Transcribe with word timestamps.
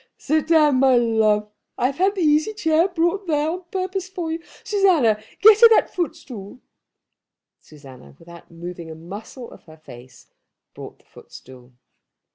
"Sit 0.17 0.47
down, 0.47 0.77
my 0.79 0.95
love. 0.95 1.51
I 1.77 1.85
have 1.85 1.99
had 1.99 2.15
the 2.15 2.21
easy 2.21 2.55
chair 2.55 2.87
brought 2.87 3.27
there 3.27 3.51
on 3.51 3.65
purpose 3.71 4.09
for 4.09 4.31
you. 4.31 4.41
Susanna, 4.63 5.21
get 5.41 5.61
her 5.61 5.69
that 5.69 5.93
footstool." 5.93 6.59
Susanna, 7.59 8.15
without 8.17 8.49
moving 8.49 8.89
a 8.89 8.95
muscle 8.95 9.51
of 9.51 9.61
her 9.65 9.77
face, 9.77 10.25
brought 10.73 10.97
the 10.97 11.05
footstool. 11.05 11.73